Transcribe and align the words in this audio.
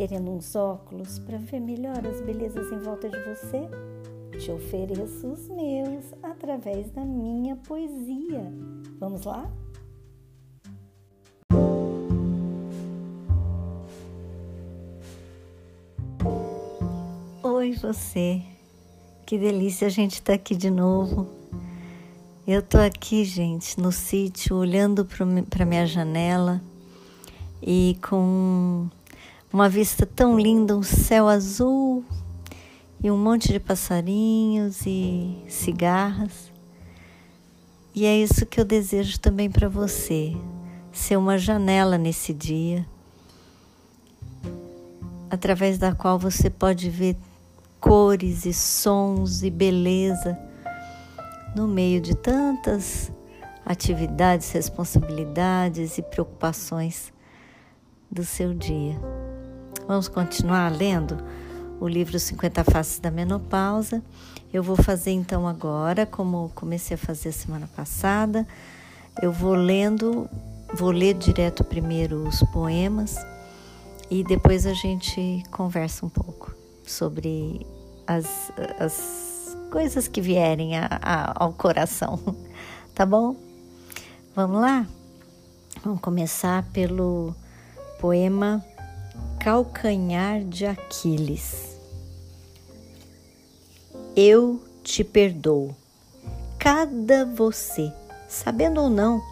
querendo 0.00 0.30
uns 0.30 0.56
óculos 0.56 1.18
para 1.18 1.36
ver 1.36 1.60
melhor 1.60 1.98
as 2.06 2.22
belezas 2.22 2.72
em 2.72 2.78
volta 2.78 3.06
de 3.06 3.18
você? 3.18 3.68
Te 4.38 4.50
ofereço 4.50 5.26
os 5.26 5.46
meus 5.48 6.14
através 6.22 6.90
da 6.92 7.04
minha 7.04 7.54
poesia. 7.56 8.50
Vamos 8.98 9.26
lá? 9.26 9.46
Oi, 17.42 17.72
você. 17.72 18.40
Que 19.26 19.36
delícia 19.36 19.86
a 19.86 19.90
gente 19.90 20.14
estar 20.14 20.32
tá 20.32 20.32
aqui 20.32 20.56
de 20.56 20.70
novo. 20.70 21.28
Eu 22.46 22.62
tô 22.62 22.78
aqui, 22.78 23.22
gente, 23.22 23.78
no 23.78 23.92
sítio, 23.92 24.56
olhando 24.56 25.04
para 25.04 25.66
minha 25.66 25.86
janela 25.86 26.58
e 27.62 27.98
com 28.00 28.88
uma 29.52 29.68
vista 29.68 30.06
tão 30.06 30.38
linda, 30.38 30.76
um 30.76 30.82
céu 30.82 31.28
azul 31.28 32.04
e 33.02 33.10
um 33.10 33.18
monte 33.18 33.52
de 33.52 33.58
passarinhos 33.58 34.86
e 34.86 35.42
cigarras. 35.48 36.52
E 37.94 38.06
é 38.06 38.16
isso 38.16 38.46
que 38.46 38.60
eu 38.60 38.64
desejo 38.64 39.18
também 39.18 39.50
para 39.50 39.68
você, 39.68 40.36
ser 40.92 41.16
uma 41.16 41.36
janela 41.36 41.98
nesse 41.98 42.32
dia, 42.32 42.86
através 45.28 45.78
da 45.78 45.92
qual 45.92 46.18
você 46.18 46.48
pode 46.48 46.88
ver 46.88 47.16
cores 47.80 48.46
e 48.46 48.52
sons 48.52 49.42
e 49.42 49.50
beleza 49.50 50.38
no 51.56 51.66
meio 51.66 52.00
de 52.00 52.14
tantas 52.14 53.10
atividades, 53.66 54.52
responsabilidades 54.52 55.98
e 55.98 56.02
preocupações 56.02 57.12
do 58.10 58.24
seu 58.24 58.54
dia. 58.54 59.19
Vamos 59.90 60.06
continuar 60.06 60.70
lendo 60.70 61.18
o 61.80 61.88
livro 61.88 62.16
50 62.16 62.62
Faces 62.62 63.00
da 63.00 63.10
Menopausa. 63.10 64.00
Eu 64.52 64.62
vou 64.62 64.76
fazer 64.76 65.10
então 65.10 65.48
agora, 65.48 66.06
como 66.06 66.48
comecei 66.54 66.94
a 66.94 66.96
fazer 66.96 67.32
semana 67.32 67.68
passada, 67.74 68.46
eu 69.20 69.32
vou 69.32 69.52
lendo, 69.52 70.30
vou 70.72 70.92
ler 70.92 71.14
direto 71.14 71.64
primeiro 71.64 72.24
os 72.28 72.40
poemas 72.52 73.16
e 74.08 74.22
depois 74.22 74.64
a 74.64 74.74
gente 74.74 75.42
conversa 75.50 76.06
um 76.06 76.08
pouco 76.08 76.54
sobre 76.86 77.66
as, 78.06 78.52
as 78.78 79.58
coisas 79.72 80.06
que 80.06 80.20
vierem 80.20 80.78
a, 80.78 80.86
a, 81.02 81.42
ao 81.42 81.52
coração, 81.52 82.16
tá 82.94 83.04
bom? 83.04 83.34
Vamos 84.36 84.60
lá? 84.60 84.86
Vamos 85.82 86.00
começar 86.00 86.62
pelo 86.72 87.34
poema 88.00 88.64
Calcanhar 89.40 90.44
de 90.44 90.66
Aquiles. 90.66 91.74
Eu 94.14 94.62
te 94.84 95.02
perdoo, 95.02 95.74
cada 96.58 97.24
você, 97.24 97.90
sabendo 98.28 98.82
ou 98.82 98.90
não, 98.90 99.22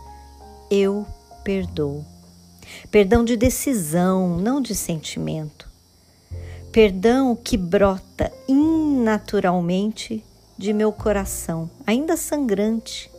eu 0.70 1.06
perdoo. 1.44 2.02
Perdão 2.90 3.22
de 3.22 3.36
decisão, 3.36 4.38
não 4.38 4.62
de 4.62 4.74
sentimento. 4.74 5.68
Perdão 6.72 7.36
que 7.36 7.58
brota 7.58 8.32
inaturalmente 8.48 10.24
de 10.56 10.72
meu 10.72 10.90
coração, 10.90 11.68
ainda 11.86 12.16
sangrante, 12.16 13.10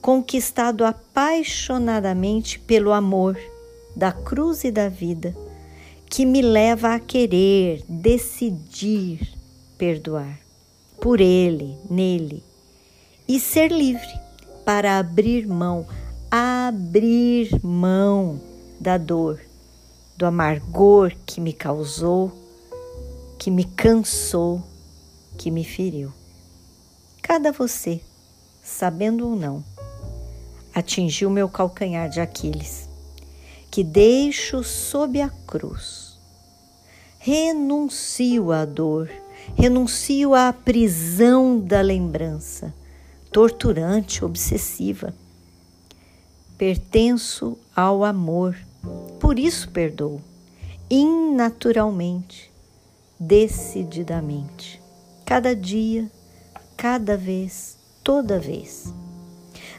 conquistado 0.00 0.84
apaixonadamente 0.84 2.60
pelo 2.60 2.92
amor 2.92 3.36
da 3.96 4.12
cruz 4.12 4.62
e 4.62 4.70
da 4.70 4.88
vida, 4.88 5.34
que 6.14 6.24
me 6.24 6.42
leva 6.42 6.94
a 6.94 7.00
querer, 7.00 7.84
decidir 7.88 9.36
perdoar 9.76 10.38
por 11.00 11.20
Ele, 11.20 11.76
nele, 11.90 12.40
e 13.26 13.40
ser 13.40 13.72
livre 13.72 14.14
para 14.64 15.00
abrir 15.00 15.44
mão, 15.44 15.84
abrir 16.30 17.60
mão 17.64 18.40
da 18.78 18.96
dor, 18.96 19.40
do 20.16 20.24
amargor 20.24 21.12
que 21.26 21.40
me 21.40 21.52
causou, 21.52 22.30
que 23.36 23.50
me 23.50 23.64
cansou, 23.64 24.62
que 25.36 25.50
me 25.50 25.64
feriu. 25.64 26.12
Cada 27.20 27.50
você, 27.50 28.00
sabendo 28.62 29.28
ou 29.28 29.34
não, 29.34 29.64
atingiu 30.72 31.28
meu 31.28 31.48
calcanhar 31.48 32.08
de 32.08 32.20
Aquiles 32.20 32.88
que 33.74 33.82
deixo 33.82 34.62
sob 34.62 35.20
a 35.20 35.28
cruz. 35.28 36.03
Renuncio 37.26 38.52
à 38.52 38.66
dor, 38.66 39.08
renuncio 39.56 40.34
à 40.34 40.52
prisão 40.52 41.58
da 41.58 41.80
lembrança, 41.80 42.74
torturante, 43.32 44.22
obsessiva. 44.22 45.14
Pertenço 46.58 47.56
ao 47.74 48.04
amor, 48.04 48.54
por 49.18 49.38
isso 49.38 49.70
perdoo, 49.70 50.20
inaturalmente, 50.90 52.52
decididamente, 53.18 54.78
cada 55.24 55.56
dia, 55.56 56.10
cada 56.76 57.16
vez, 57.16 57.78
toda 58.02 58.38
vez. 58.38 58.92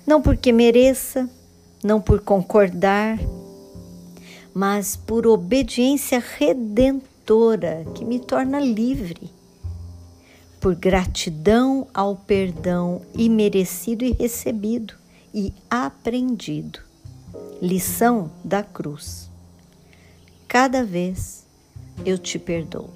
Não 0.04 0.20
porque 0.20 0.52
mereça, 0.52 1.30
não 1.84 2.02
por 2.02 2.22
concordar, 2.22 3.20
mas 4.52 4.96
por 4.96 5.28
obediência 5.28 6.20
redentora 6.40 7.14
que 7.96 8.06
me 8.06 8.20
torna 8.20 8.60
livre, 8.60 9.32
por 10.60 10.76
gratidão 10.76 11.88
ao 11.94 12.16
perdão 12.16 13.02
imerecido 13.16 14.06
e 14.06 14.12
recebido 14.12 14.94
e 15.34 15.52
aprendido. 15.70 16.80
Lição 17.62 18.30
da 18.44 18.62
cruz. 18.62 19.30
Cada 20.48 20.84
vez 20.84 21.46
eu 22.06 22.18
te 22.18 22.38
perdoo. 22.38 22.90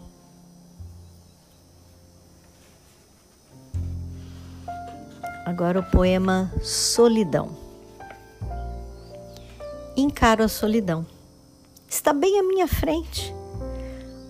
Agora 5.46 5.80
o 5.80 5.92
poema 5.92 6.52
Solidão. 6.62 7.58
Encaro 9.98 10.44
a 10.44 10.48
solidão 10.48 11.06
está 11.90 12.14
bem 12.14 12.40
à 12.40 12.44
minha 12.44 12.68
frente. 12.68 13.39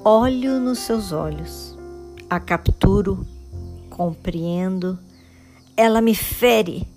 Olho 0.04 0.62
nos 0.62 0.80
seus 0.80 1.12
olhos, 1.12 1.78
a 2.30 2.40
capturo, 2.40 3.28
compreendo. 3.90 4.98
Ela 5.76 6.00
me 6.00 6.16
fere, 6.16 6.88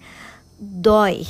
dói, 0.56 1.26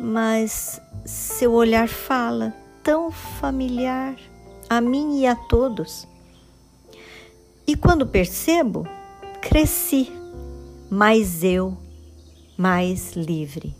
mas 0.00 0.80
seu 1.04 1.52
olhar 1.52 1.86
fala 1.86 2.54
tão 2.82 3.10
familiar 3.10 4.16
a 4.70 4.80
mim 4.80 5.20
e 5.20 5.26
a 5.26 5.36
todos. 5.36 6.08
E 7.66 7.76
quando 7.76 8.06
percebo, 8.06 8.88
cresci, 9.42 10.10
mais 10.90 11.44
eu, 11.44 11.76
mais 12.56 13.12
livre. 13.12 13.76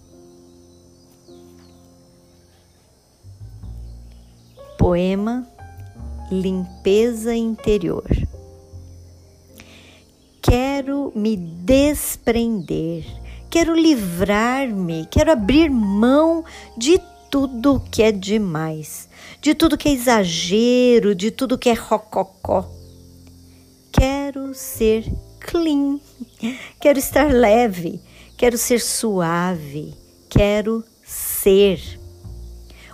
Poema 4.77 5.47
Limpeza 6.33 7.35
Interior. 7.35 8.09
Quero 10.41 11.13
me 11.15 11.37
desprender, 11.37 13.05
quero 13.51 13.75
livrar-me, 13.75 15.07
quero 15.11 15.31
abrir 15.31 15.69
mão 15.69 16.43
de 16.75 16.99
tudo 17.31 17.85
que 17.91 18.03
é 18.03 18.11
demais, 18.11 19.11
de 19.43 19.55
tudo 19.55 19.77
que 19.77 19.91
é 19.91 19.93
exagero, 19.93 21.15
de 21.15 21.31
tudo 21.31 21.59
que 21.59 21.69
é 21.69 21.75
rococó. 21.75 22.67
Quero 23.93 24.55
ser 24.55 25.05
clean, 25.39 26.01
quero 26.81 26.99
estar 26.99 27.31
leve, 27.31 28.01
quero 28.39 28.57
ser 28.57 28.81
suave, 28.81 29.93
quero 30.31 30.83
ser. 31.05 32.01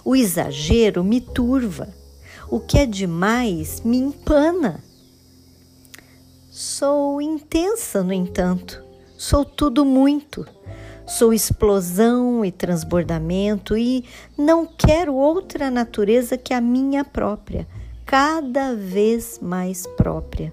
O 0.05 0.17
exagero 0.17 1.05
me 1.05 1.21
turva, 1.21 1.98
o 2.51 2.59
que 2.61 2.79
é 2.79 2.87
demais 2.87 3.81
me 3.83 3.99
empana. 3.99 4.83
Sou 6.51 7.21
intensa, 7.21 8.03
no 8.03 8.13
entanto, 8.13 8.83
sou 9.17 9.45
tudo 9.45 9.85
muito. 9.85 10.47
Sou 11.07 11.33
explosão 11.33 12.45
e 12.45 12.53
transbordamento 12.53 13.79
e 13.79 14.05
não 14.37 14.67
quero 14.67 15.15
outra 15.15 15.71
natureza 15.71 16.37
que 16.37 16.53
a 16.53 16.61
minha 16.61 17.03
própria, 17.03 17.67
cada 18.05 18.75
vez 18.75 19.39
mais 19.41 19.87
própria. 19.97 20.53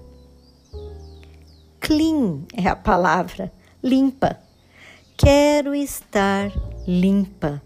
Clean 1.78 2.40
é 2.54 2.68
a 2.68 2.76
palavra, 2.76 3.52
limpa. 3.82 4.38
Quero 5.14 5.74
estar 5.74 6.50
limpa 6.86 7.60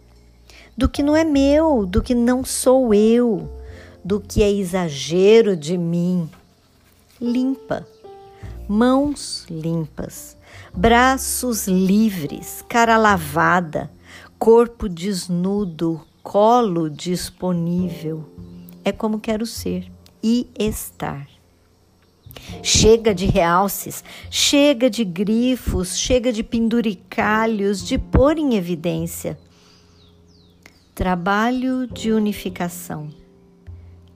do 0.77 0.89
que 0.89 1.03
não 1.03 1.15
é 1.15 1.25
meu, 1.25 1.85
do 1.87 2.03
que 2.03 2.15
não 2.15 2.45
sou 2.45 2.95
eu, 2.95 3.60
do 4.05 4.21
que 4.21 4.43
é 4.43 4.51
exagero 4.51 5.57
de 5.57 5.77
mim. 5.77 6.29
Limpa, 7.21 7.87
mãos 8.69 9.47
limpas, 9.51 10.37
braços 10.75 11.67
livres, 11.67 12.65
cara 12.69 12.97
lavada, 12.97 13.91
corpo 14.39 14.89
desnudo, 14.89 16.01
colo 16.23 16.89
disponível. 16.89 18.25
É 18.85 18.93
como 18.93 19.21
quero 19.21 19.45
ser 19.45 19.91
e 20.23 20.49
estar. 20.59 21.29
Chega 22.63 23.15
de 23.15 23.27
realces, 23.27 24.05
chega 24.31 24.89
de 24.89 25.05
grifos, 25.05 25.99
chega 25.99 26.33
de 26.33 26.43
penduricalhos, 26.43 27.85
de 27.85 27.99
pôr 27.99 28.39
em 28.39 28.55
evidência. 28.55 29.39
Trabalho 30.95 31.87
de 31.87 32.13
unificação, 32.13 33.09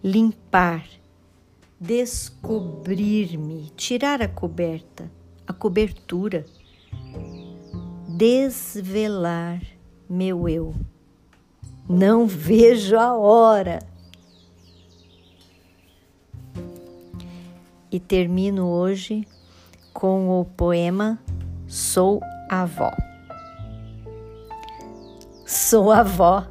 limpar, 0.04 0.84
descobrir-me, 1.80 3.72
tirar 3.74 4.20
a 4.20 4.28
coberta, 4.28 5.10
a 5.46 5.52
cobertura, 5.54 6.44
desvelar 8.06 9.62
meu 10.08 10.46
eu. 10.46 10.74
Não 11.88 12.26
vejo 12.26 12.98
a 12.98 13.16
hora. 13.16 13.78
E 17.90 17.98
termino 17.98 18.68
hoje 18.68 19.26
com 19.92 20.38
o 20.38 20.44
poema 20.44 21.18
Sou 21.66 22.20
Avó. 22.50 22.92
Sou 25.46 25.90
avó. 25.90 26.46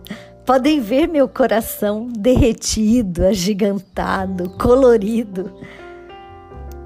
Podem 0.45 0.81
ver 0.81 1.07
meu 1.07 1.30
coração 1.30 2.10
derretido, 2.10 3.25
agigantado, 3.25 4.50
colorido. 4.57 5.54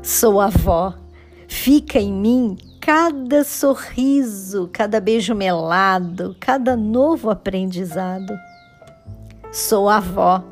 Sou 0.04 0.40
avó. 0.40 0.94
Fica 1.48 2.00
em 2.00 2.14
mim 2.14 2.58
cada 2.80 3.44
sorriso, 3.44 4.70
cada 4.72 5.00
beijo 5.00 5.34
melado, 5.34 6.36
cada 6.40 6.76
novo 6.76 7.32
aprendizado. 7.32 8.38
Sou 9.52 9.90
avó, 9.90 10.44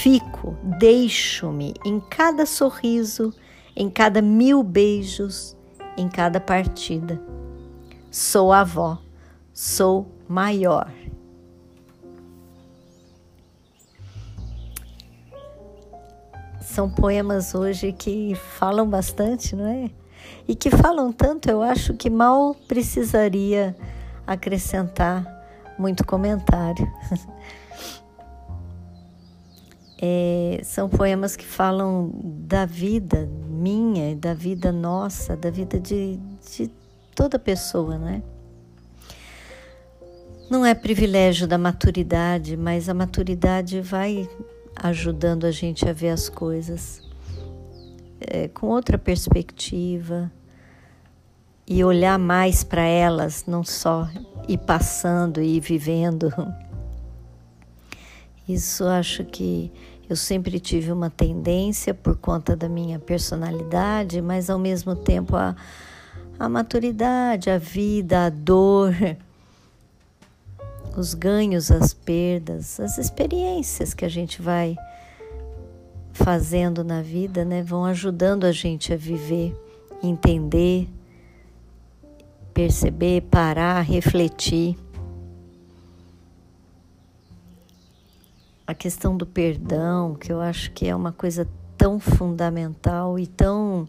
fico, 0.00 0.56
deixo-me 0.62 1.74
em 1.84 1.98
cada 1.98 2.46
sorriso, 2.46 3.34
em 3.74 3.90
cada 3.90 4.22
mil 4.22 4.62
beijos, 4.62 5.56
em 5.96 6.08
cada 6.08 6.38
partida. 6.38 7.20
Sou 8.10 8.52
avó, 8.52 8.98
sou 9.52 10.06
maior. 10.28 10.88
São 16.78 16.88
poemas 16.88 17.56
hoje 17.56 17.90
que 17.90 18.36
falam 18.36 18.88
bastante, 18.88 19.56
não 19.56 19.66
é? 19.66 19.90
e 20.46 20.54
que 20.54 20.70
falam 20.70 21.12
tanto, 21.12 21.50
eu 21.50 21.60
acho 21.60 21.92
que 21.94 22.08
mal 22.08 22.54
precisaria 22.54 23.76
acrescentar 24.24 25.26
muito 25.76 26.06
comentário. 26.06 26.86
É, 30.00 30.60
são 30.62 30.88
poemas 30.88 31.34
que 31.34 31.44
falam 31.44 32.12
da 32.22 32.64
vida 32.64 33.28
minha, 33.48 34.14
da 34.14 34.32
vida 34.32 34.70
nossa, 34.70 35.36
da 35.36 35.50
vida 35.50 35.80
de, 35.80 36.20
de 36.48 36.70
toda 37.16 37.36
pessoa, 37.36 37.98
né? 37.98 38.22
Não 40.48 40.64
é 40.64 40.72
privilégio 40.72 41.48
da 41.48 41.58
maturidade, 41.58 42.56
mas 42.56 42.88
a 42.88 42.94
maturidade 42.94 43.80
vai 43.80 44.30
ajudando 44.82 45.44
a 45.44 45.50
gente 45.50 45.88
a 45.88 45.92
ver 45.92 46.10
as 46.10 46.28
coisas 46.28 47.02
é, 48.20 48.48
com 48.48 48.68
outra 48.68 48.98
perspectiva 48.98 50.30
e 51.66 51.84
olhar 51.84 52.18
mais 52.18 52.64
para 52.64 52.82
elas, 52.82 53.44
não 53.46 53.62
só 53.62 54.08
ir 54.48 54.58
passando 54.58 55.42
e 55.42 55.60
vivendo. 55.60 56.32
Isso 58.48 58.84
acho 58.84 59.24
que 59.24 59.70
eu 60.08 60.16
sempre 60.16 60.58
tive 60.58 60.90
uma 60.90 61.10
tendência 61.10 61.92
por 61.92 62.16
conta 62.16 62.56
da 62.56 62.66
minha 62.68 62.98
personalidade, 62.98 64.22
mas 64.22 64.48
ao 64.48 64.58
mesmo 64.58 64.96
tempo 64.96 65.36
a, 65.36 65.54
a 66.38 66.48
maturidade, 66.48 67.50
a 67.50 67.58
vida, 67.58 68.24
a 68.24 68.30
dor, 68.30 68.94
os 70.98 71.14
ganhos, 71.14 71.70
as 71.70 71.94
perdas, 71.94 72.80
as 72.80 72.98
experiências 72.98 73.94
que 73.94 74.04
a 74.04 74.08
gente 74.08 74.42
vai 74.42 74.76
fazendo 76.12 76.82
na 76.82 77.00
vida, 77.00 77.44
né, 77.44 77.62
vão 77.62 77.84
ajudando 77.84 78.44
a 78.44 78.52
gente 78.52 78.92
a 78.92 78.96
viver, 78.96 79.54
entender, 80.02 80.88
perceber, 82.52 83.22
parar, 83.22 83.80
refletir. 83.82 84.76
A 88.66 88.74
questão 88.74 89.16
do 89.16 89.24
perdão, 89.24 90.14
que 90.14 90.32
eu 90.32 90.40
acho 90.40 90.72
que 90.72 90.86
é 90.86 90.94
uma 90.94 91.12
coisa 91.12 91.48
tão 91.76 92.00
fundamental 92.00 93.18
e 93.18 93.26
tão 93.26 93.86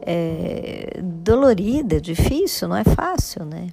é, 0.00 1.00
dolorida, 1.22 2.00
difícil, 2.00 2.66
não 2.68 2.76
é 2.76 2.84
fácil, 2.84 3.44
né? 3.44 3.68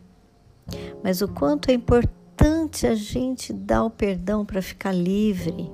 Mas 1.01 1.21
o 1.21 1.27
quanto 1.27 1.69
é 1.69 1.73
importante 1.73 2.18
a 2.87 2.95
gente 2.95 3.51
dar 3.51 3.83
o 3.83 3.89
perdão 3.89 4.45
para 4.45 4.61
ficar 4.61 4.91
livre 4.91 5.69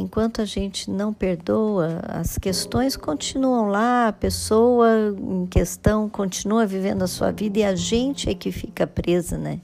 Enquanto 0.00 0.40
a 0.40 0.46
gente 0.46 0.90
não 0.90 1.12
perdoa, 1.12 2.00
as 2.08 2.38
questões 2.38 2.96
continuam 2.96 3.66
lá, 3.66 4.08
a 4.08 4.12
pessoa 4.12 4.88
em 5.14 5.44
questão 5.44 6.08
continua 6.08 6.64
vivendo 6.64 7.02
a 7.02 7.06
sua 7.06 7.30
vida 7.30 7.58
e 7.58 7.64
a 7.64 7.74
gente 7.74 8.30
é 8.30 8.34
que 8.34 8.50
fica 8.50 8.86
presa, 8.86 9.36
né? 9.36 9.60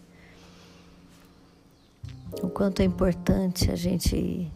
O 2.43 2.51
quanto 2.51 2.81
é 2.81 2.85
importante 2.85 3.71
a 3.71 3.77
gente 3.77 4.47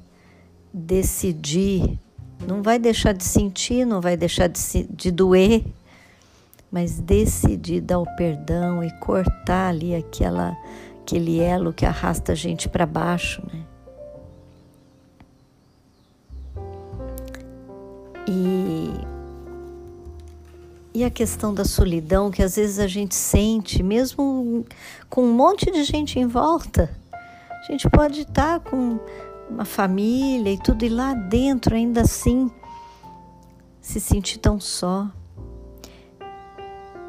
decidir. 0.70 1.98
Não 2.46 2.62
vai 2.62 2.78
deixar 2.78 3.14
de 3.14 3.24
sentir, 3.24 3.86
não 3.86 4.02
vai 4.02 4.18
deixar 4.18 4.48
de, 4.48 4.58
se, 4.58 4.82
de 4.82 5.10
doer, 5.10 5.64
mas 6.70 7.00
decidir 7.00 7.80
dar 7.80 7.98
o 7.98 8.16
perdão 8.16 8.82
e 8.84 8.90
cortar 8.98 9.70
ali 9.70 9.94
aquela, 9.94 10.56
aquele 11.02 11.40
elo 11.40 11.72
que 11.72 11.84
arrasta 11.84 12.32
a 12.32 12.34
gente 12.34 12.68
para 12.68 12.86
baixo, 12.86 13.42
né? 13.52 13.64
E, 18.28 18.92
e 20.94 21.04
a 21.04 21.10
questão 21.10 21.52
da 21.52 21.64
solidão 21.64 22.30
que 22.30 22.42
às 22.42 22.54
vezes 22.54 22.78
a 22.78 22.86
gente 22.86 23.14
sente, 23.14 23.82
mesmo 23.82 24.64
com 25.08 25.24
um 25.24 25.32
monte 25.32 25.70
de 25.72 25.82
gente 25.82 26.18
em 26.18 26.26
volta. 26.26 26.96
A 27.50 27.72
gente 27.72 27.90
pode 27.90 28.20
estar 28.20 28.60
com 28.60 29.00
uma 29.50 29.64
família 29.64 30.52
e 30.52 30.58
tudo, 30.58 30.84
e 30.84 30.88
lá 30.88 31.12
dentro, 31.12 31.74
ainda 31.74 32.02
assim, 32.02 32.48
se 33.80 34.00
sentir 34.00 34.38
tão 34.38 34.60
só. 34.60 35.10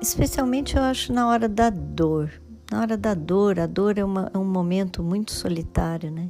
Especialmente 0.02 0.76
eu 0.76 0.82
acho 0.82 1.14
na 1.14 1.28
hora 1.28 1.48
da 1.48 1.70
dor. 1.70 2.32
Na 2.72 2.82
hora 2.82 2.98
da 2.98 3.14
dor, 3.14 3.60
a 3.60 3.68
dor 3.68 4.00
é, 4.00 4.04
uma, 4.04 4.32
é 4.34 4.38
um 4.38 4.44
momento 4.44 5.04
muito 5.04 5.32
solitário, 5.32 6.10
né? 6.10 6.28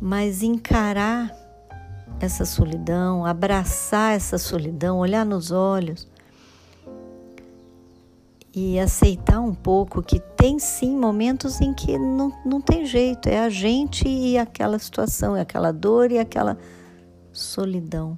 Mas 0.00 0.40
encarar 0.40 1.34
essa 2.20 2.44
solidão, 2.44 3.26
abraçar 3.26 4.14
essa 4.14 4.38
solidão, 4.38 4.98
olhar 4.98 5.26
nos 5.26 5.50
olhos 5.50 6.06
e 8.54 8.78
aceitar 8.78 9.40
um 9.40 9.54
pouco 9.54 10.00
que 10.00 10.20
tem 10.20 10.60
sim 10.60 10.96
momentos 10.96 11.60
em 11.60 11.74
que 11.74 11.98
não, 11.98 12.32
não 12.44 12.60
tem 12.60 12.86
jeito, 12.86 13.28
é 13.28 13.40
a 13.40 13.50
gente 13.50 14.08
e 14.08 14.38
aquela 14.38 14.78
situação, 14.78 15.36
é 15.36 15.40
aquela 15.40 15.72
dor 15.72 16.12
e 16.12 16.18
aquela 16.18 16.56
solidão. 17.32 18.16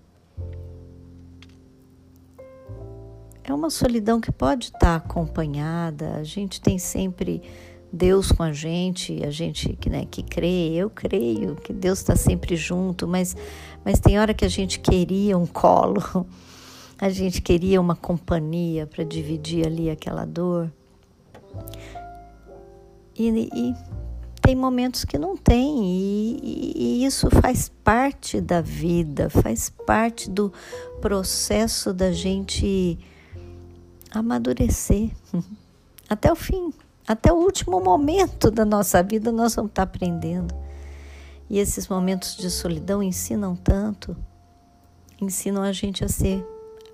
É 3.49 3.55
uma 3.55 3.71
solidão 3.71 4.21
que 4.21 4.31
pode 4.31 4.67
estar 4.67 4.97
acompanhada, 4.97 6.17
a 6.17 6.23
gente 6.23 6.61
tem 6.61 6.78
sempre 6.78 7.40
Deus 7.90 8.31
com 8.31 8.43
a 8.43 8.52
gente, 8.52 9.25
a 9.25 9.31
gente 9.31 9.75
que, 9.81 9.88
né, 9.88 10.05
que 10.05 10.23
crê, 10.23 10.75
eu 10.75 10.90
creio 10.90 11.57
que 11.57 11.73
Deus 11.73 12.00
está 12.00 12.14
sempre 12.14 12.57
junto, 12.57 13.09
mas, 13.09 13.35
mas 13.83 13.99
tem 14.00 14.19
hora 14.19 14.35
que 14.35 14.45
a 14.45 14.49
gente 14.49 14.78
queria 14.78 15.38
um 15.38 15.47
colo, 15.47 16.26
a 17.00 17.09
gente 17.09 17.40
queria 17.40 17.81
uma 17.81 17.97
companhia 17.97 18.87
para 18.87 19.02
dividir 19.02 19.67
ali 19.67 19.88
aquela 19.88 20.26
dor. 20.26 20.71
E, 23.19 23.31
e, 23.31 23.75
tem 24.43 24.55
momentos 24.55 25.07
que 25.07 25.17
não 25.17 25.38
tem, 25.38 25.87
e, 25.87 26.73
e 26.76 27.05
isso 27.07 27.31
faz 27.31 27.73
parte 27.83 28.43
da 28.43 28.61
vida, 28.61 29.31
faz 29.31 29.71
parte 29.87 30.28
do 30.28 30.52
processo 31.00 31.95
da 31.95 32.12
gente 32.12 32.99
amadurecer 34.11 35.11
até 36.09 36.31
o 36.31 36.37
fim. 36.37 36.73
Até 37.07 37.33
o 37.33 37.37
último 37.37 37.81
momento 37.81 38.50
da 38.50 38.67
nossa 38.67 39.03
vida 39.03 39.33
nós 39.33 39.55
vamos 39.55 39.71
estar 39.71 39.85
aprendendo. 39.85 40.55
E 41.49 41.59
esses 41.59 41.88
momentos 41.88 42.37
de 42.37 42.50
solidão 42.50 43.03
ensinam 43.03 43.57
tanto, 43.57 44.15
ensinam 45.21 45.62
a 45.62 45.73
gente 45.73 46.05
a 46.05 46.09
ser 46.09 46.45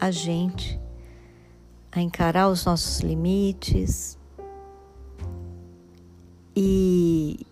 a 0.01 0.11
gente, 0.11 0.81
a 1.91 2.01
encarar 2.01 2.49
os 2.49 2.65
nossos 2.65 3.01
limites 3.01 4.19
e, 6.55 7.47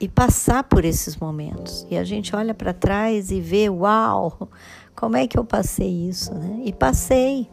e 0.00 0.08
passar 0.08 0.64
por 0.64 0.84
esses 0.84 1.16
momentos. 1.16 1.86
E 1.90 1.96
a 1.96 2.04
gente 2.04 2.34
olha 2.34 2.54
para 2.54 2.72
trás 2.72 3.30
e 3.30 3.40
vê, 3.40 3.68
uau, 3.68 4.48
como 4.94 5.16
é 5.16 5.26
que 5.26 5.38
eu 5.38 5.44
passei 5.44 6.08
isso, 6.08 6.34
né? 6.34 6.62
E 6.64 6.72
passei. 6.72 7.48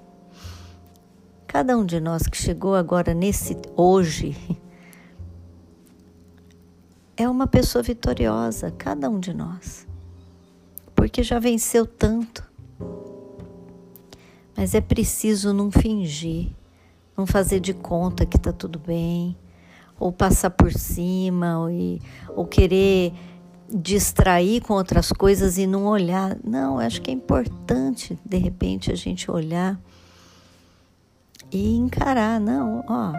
Cada 1.53 1.77
um 1.77 1.85
de 1.85 1.99
nós 1.99 2.23
que 2.23 2.35
chegou 2.35 2.73
agora 2.73 3.13
nesse 3.13 3.55
hoje 3.77 4.35
é 7.15 7.29
uma 7.29 7.45
pessoa 7.45 7.83
vitoriosa, 7.83 8.71
cada 8.71 9.07
um 9.07 9.19
de 9.19 9.35
nós. 9.35 9.85
Porque 10.95 11.21
já 11.21 11.37
venceu 11.37 11.85
tanto. 11.85 12.43
Mas 14.57 14.73
é 14.73 14.81
preciso 14.81 15.53
não 15.53 15.69
fingir, 15.69 16.49
não 17.15 17.27
fazer 17.27 17.59
de 17.59 17.75
conta 17.75 18.25
que 18.25 18.37
está 18.37 18.51
tudo 18.51 18.79
bem, 18.79 19.37
ou 19.99 20.11
passar 20.11 20.49
por 20.49 20.73
cima, 20.73 21.59
ou, 21.59 21.69
ou 22.35 22.47
querer 22.47 23.13
distrair 23.69 24.61
com 24.61 24.73
outras 24.73 25.11
coisas 25.11 25.59
e 25.59 25.67
não 25.67 25.85
olhar. 25.85 26.35
Não, 26.43 26.79
acho 26.79 26.99
que 26.99 27.11
é 27.11 27.13
importante, 27.13 28.17
de 28.25 28.37
repente, 28.37 28.91
a 28.91 28.95
gente 28.95 29.29
olhar 29.29 29.79
e 31.53 31.75
encarar. 31.75 32.39
Não, 32.39 32.83
ó, 32.87 33.13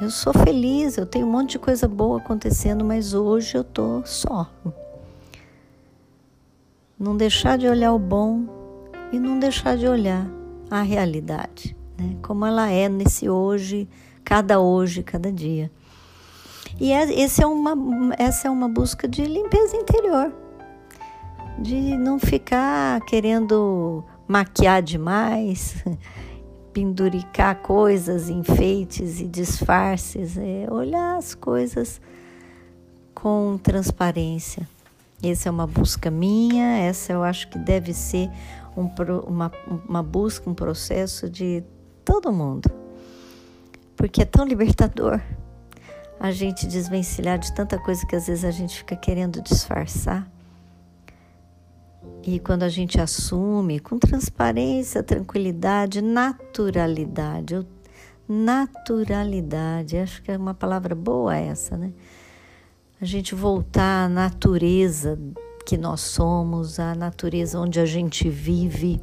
eu 0.00 0.10
sou 0.10 0.32
feliz, 0.32 0.96
eu 0.96 1.06
tenho 1.06 1.26
um 1.26 1.30
monte 1.30 1.52
de 1.52 1.58
coisa 1.58 1.88
boa 1.88 2.18
acontecendo, 2.18 2.84
mas 2.84 3.14
hoje 3.14 3.56
eu 3.56 3.64
tô 3.64 4.02
só. 4.04 4.48
Não 6.98 7.16
deixar 7.16 7.56
de 7.56 7.66
olhar 7.66 7.92
o 7.92 7.98
bom 7.98 8.44
e 9.10 9.18
não 9.18 9.38
deixar 9.38 9.76
de 9.76 9.86
olhar 9.88 10.30
a 10.70 10.82
realidade, 10.82 11.76
né? 11.98 12.16
Como 12.22 12.44
ela 12.44 12.70
é 12.70 12.88
nesse 12.88 13.28
hoje, 13.28 13.88
cada 14.22 14.60
hoje, 14.60 15.02
cada 15.02 15.32
dia. 15.32 15.70
E 16.78 16.92
é, 16.92 17.02
esse 17.20 17.42
é 17.42 17.46
uma, 17.46 18.14
essa 18.18 18.48
é 18.48 18.50
uma 18.50 18.68
busca 18.68 19.08
de 19.08 19.24
limpeza 19.24 19.76
interior, 19.76 20.32
de 21.58 21.96
não 21.96 22.18
ficar 22.18 23.00
querendo 23.02 24.04
maquiar 24.28 24.82
demais, 24.82 25.82
penduricar 26.72 27.56
coisas, 27.56 28.28
enfeites 28.28 29.20
e 29.20 29.26
disfarces, 29.26 30.36
é 30.36 30.66
olhar 30.70 31.16
as 31.16 31.34
coisas 31.34 32.00
com 33.14 33.58
transparência. 33.62 34.68
Essa 35.22 35.48
é 35.48 35.52
uma 35.52 35.66
busca 35.66 36.10
minha, 36.10 36.78
essa 36.78 37.12
eu 37.12 37.22
acho 37.22 37.48
que 37.48 37.58
deve 37.58 37.92
ser 37.92 38.30
um, 38.76 38.88
uma, 39.26 39.52
uma 39.88 40.02
busca, 40.02 40.48
um 40.48 40.54
processo 40.54 41.28
de 41.28 41.62
todo 42.04 42.32
mundo, 42.32 42.70
porque 43.96 44.22
é 44.22 44.24
tão 44.24 44.46
libertador 44.46 45.20
a 46.18 46.30
gente 46.30 46.66
desvencilhar 46.66 47.38
de 47.38 47.52
tanta 47.54 47.78
coisa 47.78 48.06
que 48.06 48.14
às 48.14 48.26
vezes 48.26 48.44
a 48.44 48.50
gente 48.50 48.78
fica 48.78 48.94
querendo 48.94 49.42
disfarçar. 49.42 50.30
E 52.22 52.38
quando 52.38 52.64
a 52.64 52.68
gente 52.68 53.00
assume 53.00 53.80
com 53.80 53.98
transparência, 53.98 55.02
tranquilidade, 55.02 56.02
naturalidade, 56.02 57.66
naturalidade, 58.28 59.96
acho 59.96 60.22
que 60.22 60.30
é 60.30 60.36
uma 60.36 60.54
palavra 60.54 60.94
boa 60.94 61.34
essa, 61.34 61.76
né? 61.76 61.92
A 63.00 63.04
gente 63.06 63.34
voltar 63.34 64.04
à 64.04 64.08
natureza 64.08 65.18
que 65.64 65.78
nós 65.78 66.02
somos, 66.02 66.78
à 66.78 66.94
natureza 66.94 67.58
onde 67.58 67.80
a 67.80 67.86
gente 67.86 68.28
vive, 68.28 69.00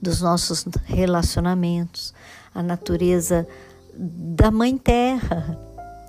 dos 0.00 0.20
nossos 0.20 0.66
relacionamentos, 0.84 2.12
a 2.52 2.60
natureza 2.60 3.46
da 3.94 4.50
Mãe 4.50 4.76
Terra, 4.76 5.56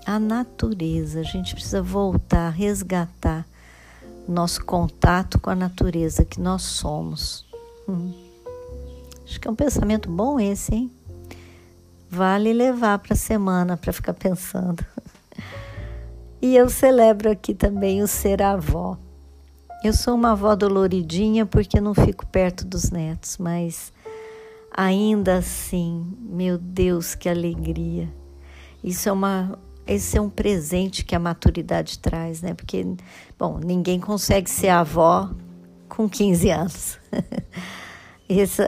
a 0.04 0.20
natureza. 0.20 1.20
A 1.20 1.24
gente 1.24 1.54
precisa 1.54 1.82
voltar, 1.82 2.50
resgatar 2.50 3.46
nosso 4.28 4.64
contato 4.64 5.40
com 5.40 5.50
a 5.50 5.56
natureza 5.56 6.24
que 6.24 6.40
nós 6.40 6.62
somos. 6.62 7.46
Hum. 7.88 8.14
Acho 9.26 9.40
que 9.40 9.48
é 9.48 9.52
um 9.52 9.56
pensamento 9.56 10.10
bom 10.10 10.40
esse, 10.40 10.74
hein? 10.74 10.92
Vale 12.10 12.54
levar 12.54 13.00
para 13.00 13.14
a 13.14 13.18
semana 13.18 13.76
para 13.76 13.92
ficar 13.92 14.14
pensando. 14.14 14.86
E 16.42 16.56
eu 16.56 16.70
celebro 16.70 17.32
aqui 17.32 17.54
também 17.56 18.02
o 18.02 18.08
ser 18.08 18.42
avó. 18.42 18.98
Eu 19.84 19.94
sou 19.94 20.14
uma 20.14 20.32
avó 20.32 20.56
doloridinha 20.56 21.46
porque 21.46 21.80
não 21.80 21.94
fico 21.94 22.26
perto 22.28 22.66
dos 22.66 22.92
netos, 22.92 23.38
mas 23.38 23.94
ainda 24.70 25.38
assim, 25.38 26.18
meu 26.20 26.58
Deus, 26.58 27.16
que 27.16 27.30
alegria. 27.30 28.10
Isso 28.84 29.08
é 29.08 29.12
uma 29.12 29.58
esse 29.86 30.18
é 30.18 30.22
um 30.22 30.30
presente 30.30 31.04
que 31.04 31.16
a 31.16 31.20
maturidade 31.20 32.00
traz, 32.00 32.42
né? 32.42 32.54
Porque, 32.54 32.86
bom, 33.38 33.60
ninguém 33.60 34.00
consegue 34.00 34.50
ser 34.50 34.70
avó 34.70 35.30
com 35.90 36.08
15 36.10 36.50
anos. 36.50 37.00
Esse, 38.28 38.64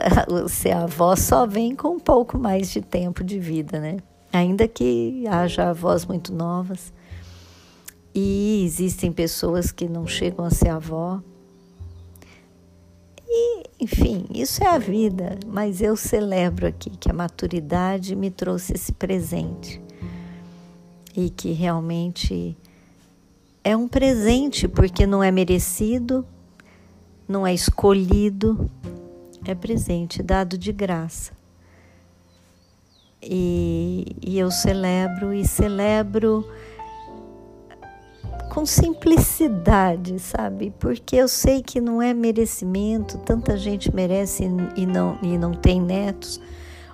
ser 0.48 0.72
avó 0.72 1.16
só 1.16 1.46
vem 1.46 1.74
com 1.74 1.88
um 1.88 1.98
pouco 1.98 2.38
mais 2.38 2.70
de 2.70 2.82
tempo 2.82 3.24
de 3.24 3.38
vida, 3.38 3.80
né? 3.80 3.96
Ainda 4.32 4.68
que 4.68 5.24
haja 5.26 5.70
avós 5.70 6.04
muito 6.04 6.32
novas. 6.32 6.92
E 8.14 8.62
existem 8.64 9.10
pessoas 9.10 9.72
que 9.72 9.88
não 9.88 10.06
chegam 10.06 10.44
a 10.44 10.50
ser 10.50 10.68
avó. 10.68 11.20
E, 13.26 13.64
enfim, 13.80 14.26
isso 14.32 14.62
é 14.62 14.66
a 14.66 14.78
vida, 14.78 15.38
mas 15.46 15.80
eu 15.80 15.96
celebro 15.96 16.66
aqui 16.66 16.90
que 16.90 17.10
a 17.10 17.14
maturidade 17.14 18.14
me 18.14 18.30
trouxe 18.30 18.74
esse 18.74 18.92
presente 18.92 19.85
e 21.16 21.30
que 21.30 21.52
realmente 21.52 22.56
é 23.64 23.74
um 23.76 23.88
presente 23.88 24.68
porque 24.68 25.06
não 25.06 25.22
é 25.22 25.30
merecido, 25.30 26.26
não 27.26 27.46
é 27.46 27.54
escolhido, 27.54 28.70
é 29.44 29.54
presente 29.54 30.22
dado 30.22 30.58
de 30.58 30.72
graça. 30.72 31.32
E, 33.22 34.14
e 34.20 34.38
eu 34.38 34.50
celebro 34.50 35.32
e 35.32 35.44
celebro 35.44 36.46
com 38.50 38.64
simplicidade, 38.66 40.18
sabe? 40.20 40.72
Porque 40.78 41.16
eu 41.16 41.26
sei 41.26 41.62
que 41.62 41.80
não 41.80 42.00
é 42.00 42.12
merecimento, 42.14 43.18
tanta 43.18 43.56
gente 43.56 43.92
merece 43.92 44.44
e 44.76 44.86
não, 44.86 45.18
e 45.22 45.38
não 45.38 45.52
tem 45.52 45.80
netos 45.80 46.40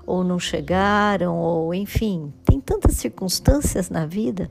ou 0.06 0.24
não 0.24 0.38
chegaram, 0.38 1.36
ou 1.36 1.74
enfim, 1.74 2.32
tem 2.44 2.60
tantas 2.60 2.96
circunstâncias 2.96 3.88
na 3.88 4.06
vida. 4.06 4.50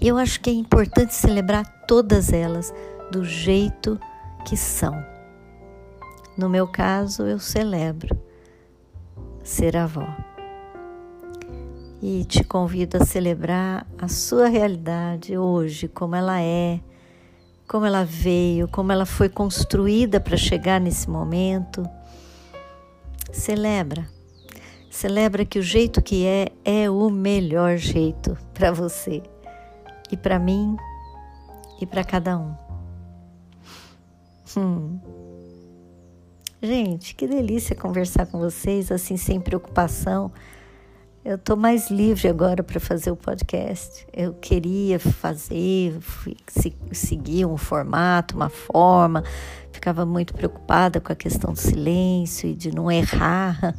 E 0.00 0.08
eu 0.08 0.16
acho 0.16 0.40
que 0.40 0.50
é 0.50 0.52
importante 0.52 1.14
celebrar 1.14 1.64
todas 1.86 2.32
elas 2.32 2.72
do 3.10 3.24
jeito 3.24 3.98
que 4.46 4.56
são. 4.56 4.94
No 6.36 6.48
meu 6.48 6.66
caso, 6.66 7.24
eu 7.24 7.38
celebro 7.38 8.18
ser 9.44 9.76
avó. 9.76 10.06
E 12.00 12.24
te 12.24 12.42
convido 12.42 12.96
a 12.96 13.04
celebrar 13.04 13.86
a 13.96 14.08
sua 14.08 14.48
realidade 14.48 15.36
hoje, 15.36 15.86
como 15.86 16.16
ela 16.16 16.40
é, 16.40 16.80
como 17.68 17.86
ela 17.86 18.04
veio, 18.04 18.66
como 18.66 18.90
ela 18.90 19.06
foi 19.06 19.28
construída 19.28 20.18
para 20.18 20.36
chegar 20.36 20.80
nesse 20.80 21.08
momento. 21.08 21.88
Celebra 23.30 24.06
Celebra 24.92 25.46
que 25.46 25.58
o 25.58 25.62
jeito 25.62 26.02
que 26.02 26.26
é 26.26 26.48
é 26.66 26.90
o 26.90 27.08
melhor 27.08 27.78
jeito 27.78 28.36
para 28.52 28.70
você 28.70 29.22
e 30.12 30.18
para 30.18 30.38
mim 30.38 30.76
e 31.80 31.86
para 31.86 32.04
cada 32.04 32.36
um. 32.36 32.54
Hum. 34.54 35.00
Gente, 36.60 37.14
que 37.14 37.26
delícia 37.26 37.74
conversar 37.74 38.26
com 38.26 38.38
vocês 38.38 38.92
assim 38.92 39.16
sem 39.16 39.40
preocupação. 39.40 40.30
Eu 41.24 41.36
estou 41.36 41.56
mais 41.56 41.90
livre 41.90 42.28
agora 42.28 42.62
para 42.62 42.78
fazer 42.78 43.10
o 43.10 43.16
podcast. 43.16 44.06
Eu 44.12 44.34
queria 44.34 44.98
fazer, 44.98 45.98
seguir 46.92 47.46
um 47.46 47.56
formato, 47.56 48.36
uma 48.36 48.50
forma, 48.50 49.24
ficava 49.72 50.04
muito 50.04 50.34
preocupada 50.34 51.00
com 51.00 51.10
a 51.10 51.16
questão 51.16 51.54
do 51.54 51.58
silêncio 51.58 52.46
e 52.46 52.54
de 52.54 52.70
não 52.74 52.92
errar. 52.92 53.74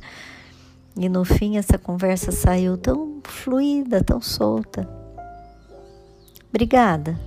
E 0.95 1.09
no 1.09 1.25
fim 1.25 1.57
essa 1.57 1.77
conversa 1.77 2.31
saiu 2.31 2.77
tão 2.77 3.21
fluida, 3.23 4.03
tão 4.03 4.21
solta. 4.21 4.87
Obrigada. 6.49 7.19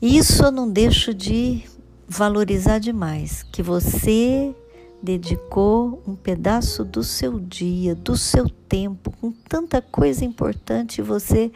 Isso 0.00 0.44
eu 0.44 0.50
não 0.50 0.70
deixo 0.70 1.12
de 1.12 1.64
valorizar 2.08 2.78
demais, 2.78 3.42
que 3.42 3.62
você 3.62 4.54
dedicou 5.02 6.02
um 6.06 6.14
pedaço 6.14 6.82
do 6.84 7.02
seu 7.02 7.38
dia, 7.38 7.94
do 7.94 8.16
seu 8.16 8.48
tempo, 8.48 9.10
com 9.20 9.30
tanta 9.30 9.82
coisa 9.82 10.24
importante, 10.24 11.02
você 11.02 11.52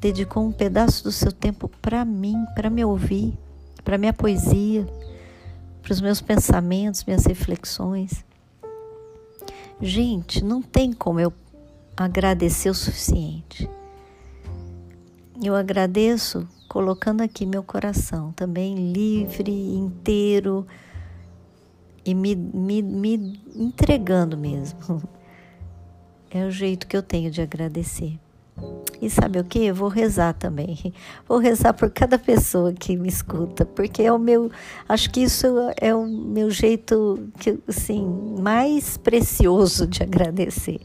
dedicou 0.00 0.44
um 0.44 0.50
pedaço 0.50 1.04
do 1.04 1.12
seu 1.12 1.30
tempo 1.30 1.68
para 1.80 2.04
mim, 2.04 2.34
para 2.56 2.68
me 2.68 2.84
ouvir, 2.84 3.38
para 3.84 3.96
minha 3.96 4.12
poesia, 4.12 4.84
para 5.80 5.92
os 5.92 6.00
meus 6.00 6.20
pensamentos, 6.20 7.04
minhas 7.04 7.24
reflexões. 7.24 8.24
Gente, 9.82 10.44
não 10.44 10.62
tem 10.62 10.92
como 10.92 11.18
eu 11.18 11.32
agradecer 11.96 12.70
o 12.70 12.74
suficiente. 12.74 13.68
Eu 15.42 15.56
agradeço 15.56 16.48
colocando 16.68 17.20
aqui 17.20 17.44
meu 17.44 17.64
coração 17.64 18.30
também 18.30 18.92
livre, 18.92 19.50
inteiro 19.50 20.64
e 22.06 22.14
me, 22.14 22.36
me, 22.36 22.80
me 22.80 23.40
entregando 23.56 24.38
mesmo. 24.38 25.02
É 26.34 26.46
o 26.46 26.50
jeito 26.50 26.86
que 26.86 26.96
eu 26.96 27.02
tenho 27.02 27.30
de 27.30 27.42
agradecer. 27.42 28.18
E 29.02 29.10
sabe 29.10 29.40
o 29.40 29.44
que? 29.44 29.64
Eu 29.64 29.74
vou 29.74 29.88
rezar 29.88 30.32
também. 30.32 30.94
Vou 31.26 31.38
rezar 31.38 31.72
por 31.72 31.90
cada 31.90 32.16
pessoa 32.16 32.72
que 32.72 32.96
me 32.96 33.08
escuta, 33.08 33.64
porque 33.64 34.04
é 34.04 34.12
o 34.12 34.18
meu, 34.18 34.48
acho 34.88 35.10
que 35.10 35.24
isso 35.24 35.46
é 35.76 35.92
o 35.92 36.06
meu 36.06 36.48
jeito 36.50 37.28
que 37.40 37.58
assim, 37.66 38.06
mais 38.38 38.96
precioso 38.96 39.88
de 39.88 40.04
agradecer. 40.04 40.80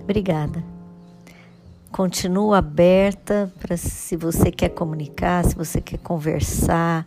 Obrigada. 0.00 0.62
Continuo 1.90 2.54
aberta 2.54 3.52
para 3.58 3.76
se 3.76 4.16
você 4.16 4.52
quer 4.52 4.68
comunicar, 4.68 5.44
se 5.44 5.56
você 5.56 5.80
quer 5.80 5.98
conversar, 5.98 7.04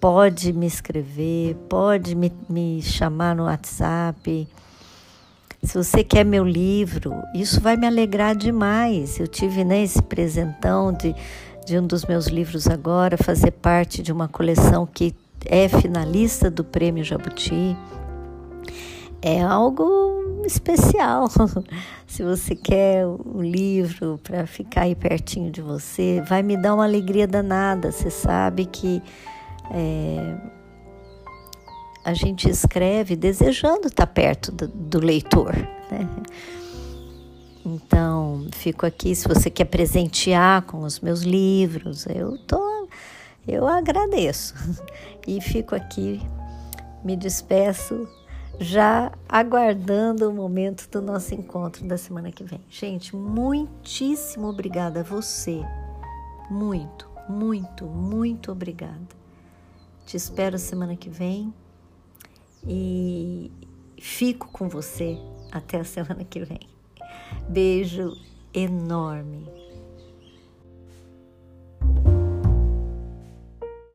pode 0.00 0.52
me 0.52 0.66
escrever, 0.66 1.56
pode 1.68 2.14
me, 2.14 2.32
me 2.48 2.80
chamar 2.82 3.34
no 3.34 3.44
WhatsApp 3.44 4.48
se 5.62 5.76
você 5.76 6.04
quer 6.04 6.24
meu 6.24 6.44
livro, 6.44 7.12
isso 7.34 7.60
vai 7.60 7.76
me 7.76 7.86
alegrar 7.86 8.36
demais. 8.36 9.18
Eu 9.18 9.26
tive 9.26 9.64
né, 9.64 9.82
esse 9.82 10.00
presentão 10.02 10.92
de, 10.92 11.14
de 11.66 11.78
um 11.78 11.86
dos 11.86 12.04
meus 12.04 12.26
livros 12.26 12.66
agora, 12.68 13.16
fazer 13.16 13.50
parte 13.50 14.02
de 14.02 14.12
uma 14.12 14.28
coleção 14.28 14.86
que 14.86 15.14
é 15.44 15.68
finalista 15.68 16.50
do 16.50 16.64
Prêmio 16.64 17.04
Jabuti. 17.04 17.76
É 19.20 19.42
algo 19.42 20.44
especial. 20.46 21.28
Se 22.06 22.22
você 22.22 22.54
quer 22.54 23.04
o 23.06 23.42
livro 23.42 24.18
para 24.22 24.46
ficar 24.46 24.82
aí 24.82 24.94
pertinho 24.94 25.50
de 25.50 25.60
você, 25.60 26.22
vai 26.26 26.42
me 26.42 26.56
dar 26.56 26.74
uma 26.74 26.84
alegria 26.84 27.26
danada. 27.26 27.90
Você 27.90 28.10
sabe 28.10 28.64
que 28.64 29.02
é, 29.72 30.36
a 32.08 32.14
gente 32.14 32.48
escreve 32.48 33.14
desejando 33.14 33.88
estar 33.88 34.06
perto 34.06 34.50
do, 34.50 34.66
do 34.66 34.98
leitor. 34.98 35.54
Né? 35.90 36.08
Então, 37.66 38.46
fico 38.52 38.86
aqui 38.86 39.14
se 39.14 39.28
você 39.28 39.50
quer 39.50 39.66
presentear 39.66 40.62
com 40.62 40.80
os 40.84 41.00
meus 41.00 41.20
livros, 41.20 42.06
eu 42.06 42.38
tô, 42.38 42.88
eu 43.46 43.68
agradeço. 43.68 44.54
E 45.26 45.42
fico 45.42 45.74
aqui, 45.74 46.22
me 47.04 47.14
despeço, 47.14 48.08
já 48.58 49.12
aguardando 49.28 50.30
o 50.30 50.32
momento 50.32 50.88
do 50.88 51.02
nosso 51.02 51.34
encontro 51.34 51.84
da 51.84 51.98
semana 51.98 52.32
que 52.32 52.42
vem. 52.42 52.62
Gente, 52.70 53.14
muitíssimo 53.14 54.48
obrigada 54.48 55.00
a 55.00 55.02
você. 55.02 55.60
Muito, 56.50 57.06
muito, 57.28 57.84
muito 57.84 58.50
obrigada. 58.50 59.18
Te 60.06 60.16
espero 60.16 60.58
semana 60.58 60.96
que 60.96 61.10
vem 61.10 61.52
e 62.66 63.50
fico 64.00 64.48
com 64.52 64.68
você 64.68 65.18
até 65.52 65.80
a 65.80 65.84
semana 65.84 66.24
que 66.24 66.40
vem. 66.40 66.60
Beijo 67.48 68.16
enorme. 68.54 69.46